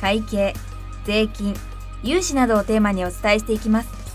[0.00, 0.54] 会計
[1.04, 1.54] 税金
[2.02, 4.06] 融資などをテーマにお伝えしていきます。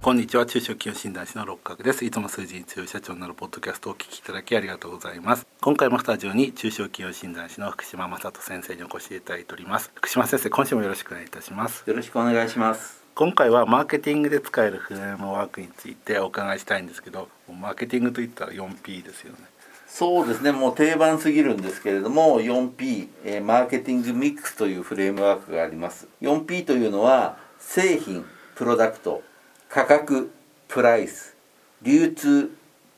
[0.00, 0.44] こんにちは。
[0.46, 2.04] 中小企業診断士の六角です。
[2.04, 5.46] いつも数字に強い社長になるポッドキャストをお聞きいただきありがとうございます。
[5.60, 9.92] 今回もスタジオに中小企業診断士の福島正人先生にお越しいただいております。
[9.94, 11.84] 福島先生今週もよろしくお願いいたします。
[11.86, 13.02] よろしくお願いします。
[13.14, 17.28] 今回はマーケティングで使えるフレームワークについてお伺いしたいんですけど
[17.60, 19.38] マーケティングといったら 4P ですよね
[19.94, 20.52] そうですね。
[20.52, 26.08] もう定番すぎるんですけれども 4P、えー、マーケティングミックスというフレームワークがあります。
[26.22, 29.22] 4P というのは製品プロダクト
[29.68, 30.32] 価格
[30.66, 31.36] プライス
[31.82, 32.50] 流通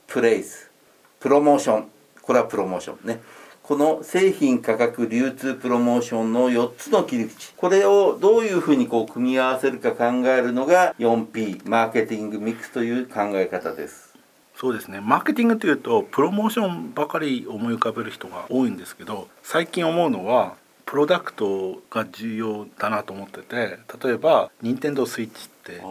[0.06, 0.70] プレイス
[1.18, 1.88] プロモーション。
[2.22, 3.20] これはプロモーションね。
[3.64, 7.54] この製品価格流通プロモーションの4つの切り口。
[7.56, 14.13] これをどういうふうにこう組み合わせるか考えるのが 4P マーケティングミックスという考え方です。
[14.56, 15.00] そうですね。
[15.00, 20.54] マーケティングというとプロモーションばかり思い浮かべる人が多いんですけど最近思うのは
[20.86, 25.82] プロダクトが重要だなと思ってて例えば任天堂スイッチって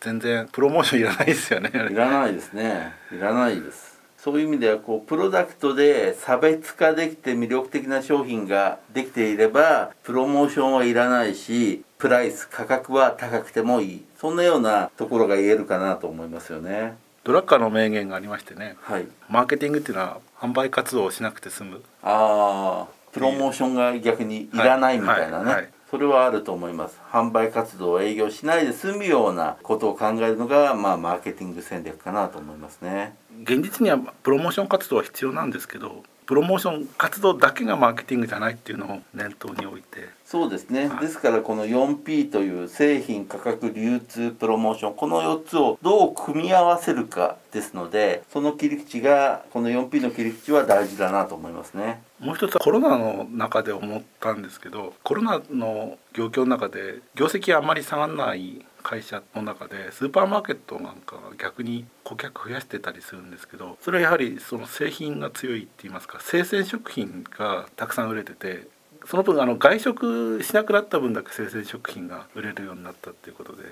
[0.00, 1.70] 全然プロモーションいらないですよね。
[1.74, 2.92] いらないですね。
[3.12, 3.98] いらないです。
[4.16, 14.04] そういう意味ではこうプロダクトで差別化できて魅力的な商品ができていればプロモーションはいらないしプライス価格は高くてもいい。
[14.18, 16.96] そんなようなところが言えるかなと思いますよね
[17.28, 21.82] ドラッカーの名言がありましてね、はい、マーケティングっていうのは販売活動をしなくて済む。
[22.02, 26.98] ああプロモーションが逆にいらないみたいなね、それはあると思います。
[27.12, 33.14] 販売活動を営業しないで済むようなことを考えるのが、まあ、マーケティング戦略かなと思いますね。
[33.42, 40.10] 現実にはプロモーション活動は必要なんですけどプロモーション活動だけがマーケティングじゃないっていうのを念頭に置いて。
[40.26, 52.02] そうですね、はい、ですからこの 4P という製品価格流通プロモーションこの4つをどう組み合わせるかですのでその切り口がこの 4P の切り口は大事だなと思いますね。
[52.20, 68.66] もう一つはコロナの中で思ったんですけどコロナの業況の中で業績あんまり下がらない会社の中でスーパーマーケットなんかが逆に顧客増やしてたりするんですけどそれはやはりその製品が強いって言いますか生鮮食品がたくさん売れてて
[69.04, 73.64] その分あの外食しなくなった分だけ生鮮食品が売れるようになったっていうことで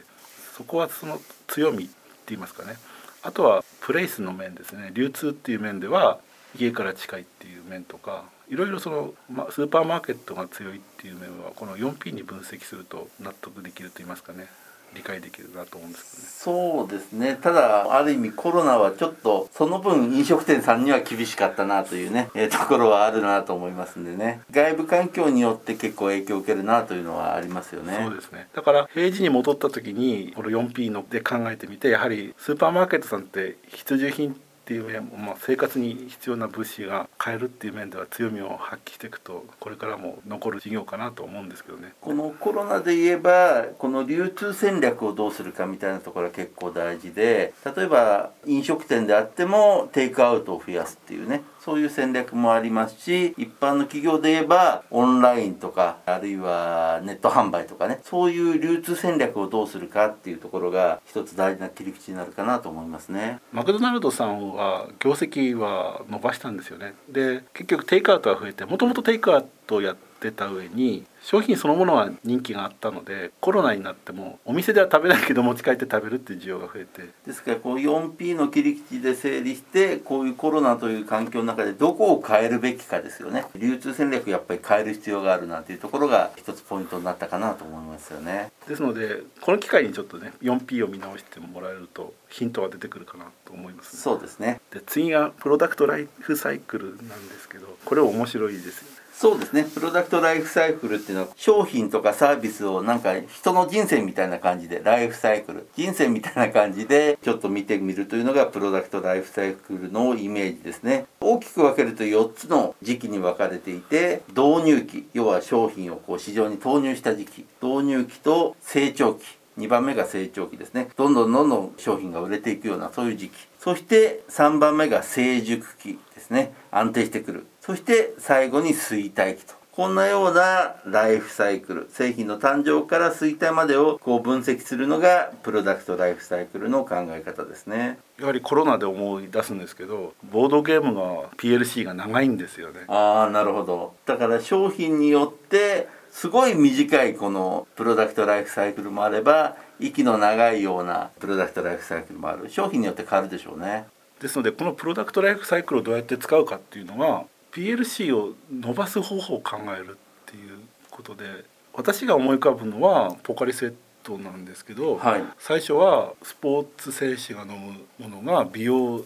[0.54, 1.94] そこはその強みって
[2.28, 2.76] 言いますかね。
[3.22, 4.90] あとはプレイスの面ですね。
[4.92, 6.18] 流通っていう面では
[6.58, 14.46] 家から近いっていう面とかいろいろその、ま、スーパーマーケットが強いっていう面はこの 4P に分析すると納得できると言いますかね。
[14.96, 16.28] 理解できるなと思うんですけどね。
[16.28, 17.38] そうですね。
[17.40, 24.40] ただある意味コロナはちょっとその分飲食店さんには厳しかったなというね、えー、ところはあるなと思いますんでね。
[24.50, 27.98] 外部環境によって結構影響を受けるなというのはありますよね。
[28.02, 28.48] そうですね。
[28.54, 41.92] だから平時に戻った時にこの 4P ので考えてみてやはりスーパーマーケットさんって必需品っていう面まあ、生活に必要な物資が買えるっていう面では強みを発揮していくとこれからも残る事業かなと思うんですけどね。
[42.00, 63.40] このコロナで言えばこの流通戦略をどうするかみたいなところは結構大事で例えば飲食店であってもテイクアウトを増やすっていうねそういう戦略もありますし一般の企業で言えばオンラインとかあるいはネット販売とかねそういう流通戦略をどうするかっていうところが一つ大事な切り口になるかなと思いますね。
[63.52, 66.94] マクドナルドさんは業績は伸ばしたんですよね。
[67.08, 77.02] で結局テイクアウトは増えてもともとテイクアウトをやってた上に商品そのものは人気があったのでコロナになってもお店では食べないけど持ち帰って食べるっていう需要が増えて。
[77.26, 83.44] ですからこう 4P の切り口で整理してこういうコロナという環境の中でどこを変えるべきかですよね。
[83.56, 88.52] 流通戦略やっぱり変える必要があるなというところが一つポイントになったかなと思いますよね。
[88.68, 94.60] ですのでこの機会にちょっとね 4P を見直してもらえるとヒントが出てくるかなと思います、ね、そうですね。
[94.72, 99.64] で次がプロダクトライフサイクルなんですけどこれ面白いですそうですね。
[99.64, 105.66] プロダクトライフサイクルっていうのは商品とかサービスをなんか人の人生みたいな感じでライフサイクル。
[105.74, 111.06] 人生みたいな感じでちょっと見てみるというのがプロダクトライフサイクルのイメージですね。
[111.20, 117.46] 大きく分けると4つの時期に分かれていて導入期要は商品をこう市場に投入した時期。
[117.62, 119.24] 導入期と成長期。
[119.56, 120.90] 2番目が成長期ですね。
[120.98, 123.32] どんどんどんどん商品が売れていくようなそういう時期。
[123.58, 126.52] そして3番目が成熟期ですね。
[126.70, 127.46] 安定してくる。
[127.66, 129.54] そして最後に衰退期と。
[129.72, 137.98] こんなようなライフサイクル製品の誕生から衰退までをこう分析するのがプロダクトライフサイクルの考え方ですね。
[138.20, 142.84] やはりコロナで思い出すんですけどボードゲームが PLC が長いんですよね。
[142.86, 143.94] ああなるほど。
[144.06, 152.48] だから商品によってすごい短いこのプロダクトライフサイクルもあれば息の長いようなプロダクトライフサイクルもある。
[152.48, 153.86] 商品によって変わるでしょうね。
[154.20, 160.58] ですのでこのプロダクトライフサイクルをどうやって使うかっていうのは PLC を伸ばす方法を考えるっていう
[160.90, 161.24] ことで
[161.72, 165.24] 私が思い浮かぶのはポカリセットなんですけど、はい。
[165.38, 168.98] 最初はスポーツ選手が飲むものが美容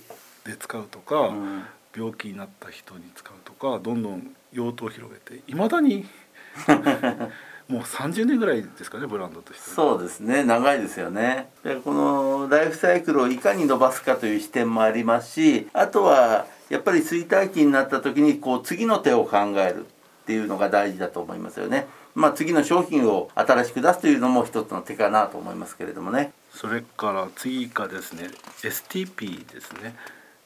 [0.45, 1.63] で使うとか、うん。
[1.97, 6.07] 病気になった人に使うとかどんどん用途を広げていまだに
[7.67, 9.71] もう30年ぐらいですかねブランドとして。
[9.71, 10.45] はそうですね。
[10.45, 11.51] 長いですよね。
[11.65, 21.87] でこのライフサイクルをいかに伸ばすかという視点もありますしあとはやっぱり衰退期になった時にこう次の手を考えるっていうのが大事だと思いますよね。
[22.15, 26.33] まあ次の商品を新しく出すというのも一つの手かなと思いますけれどもね。
[26.53, 28.31] それから次がですね
[28.63, 29.95] STP ですね。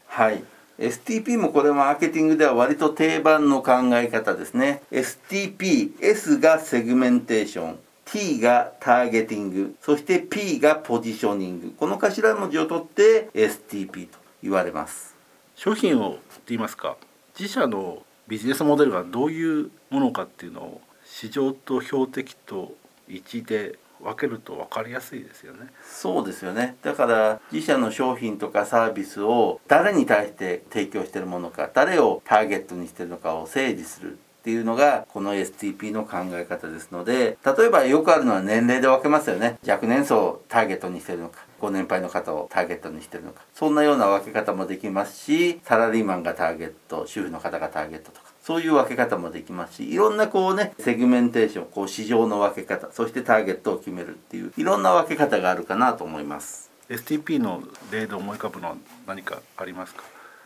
[0.06, 0.42] はい。
[0.78, 4.82] STP もこれマーケティングでは割と定番の考え方ですね。
[4.90, 11.74] STPS がセグメンテーション T がターゲティングそして P がポジショニング。
[11.78, 15.13] この頭文字を取って STP と言われます
[15.56, 16.96] 商品をって言いますか
[17.38, 22.74] 自社のビジネスモデルがどういうものかっていうのを市場と標的と
[23.08, 25.68] 1で分けると分かりやすいですよね。
[25.86, 26.76] そうですよね。
[26.82, 39.58] だから自社の商品とかサービスを誰に対して提供してるものか誰をターゲットにしてるのかを整理するっていうのがこの STP の考え方ですので例えばよくあるのは年齢で分けますよね。
[39.66, 41.38] 若年層をターゲットにしてるのか。
[41.64, 43.42] ご年配の方をターゲットにしてるのか。
[43.54, 48.32] そんなような分け方もできますしサラリーマンがターゲット主婦の方がターゲットとか。
[48.42, 56.70] そういう分け方もできますしいろんなこうねセグメンテーションこう市場の分け方そしてターゲットを決めるっていういろんな分け方があるかなと思います。
[56.90, 58.76] STP の例で思い浮かぶのは
[59.06, 60.02] 何かありますか？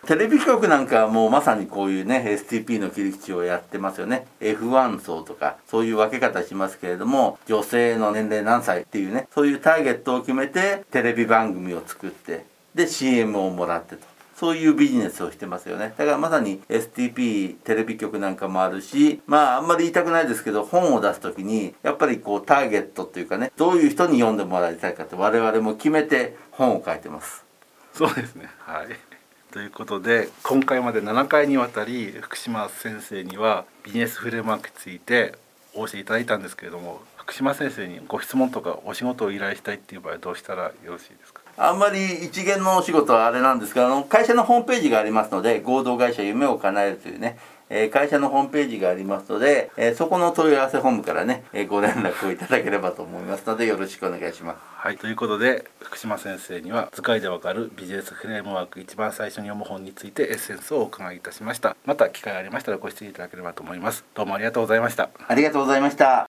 [0.07, 4.27] テレビ局なんかはもうまさにこういうね STP の切り口をやってますよね。
[4.41, 14.07] F1 層とかそういう分け方しますけれども女性の年齢何歳っていうねそういうターゲットを決めてテレビ番組を作ってで CM をもらってと。
[14.39, 15.93] そういうビジネスをしてますよね。
[15.99, 27.45] だからまさに STP テレビ局なんかもあるしまああんまり言いたくないですけど本を出す時にやっぱりこうターゲットっていうかねどういう人に読んでもらいたいかって我々も決めて本を書いてます。
[27.93, 28.49] そうですね。
[28.61, 29.08] はい。
[29.51, 35.35] ということで今回まで7回にわたり福島先生にはビジネスフレームワークについて
[35.75, 41.41] お教えいただいたんですけれども福島先生にご質問とかお仕事を依頼したいっていう場合はどうしたらよろしいですか？
[41.57, 47.39] あんまり一元のお仕事はあれなんですがあの会社のホームページがありますので合同会社夢を叶えるというね、
[47.71, 54.59] えー会社のホームページがありますので、えーそこの問い合わせ本部からね、えーご連絡をいただければと思いますのでよろしくお願いします。
[54.77, 61.77] はいということで福島先生には図解でわかるビジネスフレームワーク一番最初に読む本についてエッセンスをお伺いいたしました。
[61.85, 64.05] また機会ありましたらご質問いただければと思います。
[64.15, 65.11] どうもありがとうございました。
[65.27, 66.27] ありがとうございました。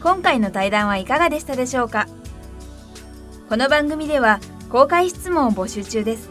[0.00, 2.06] 今回の対談はいかがでしたでしょうか？
[3.48, 4.38] この番組では
[4.70, 6.30] 公開質問を募集中です